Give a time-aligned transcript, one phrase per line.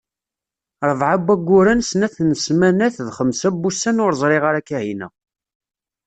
[0.89, 5.07] Rebɛa n wayyuren, snat n smanat d xemsa n wussan ur ẓriɣ ara Kahina.